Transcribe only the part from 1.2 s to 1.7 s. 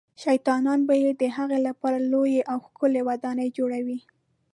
د هغه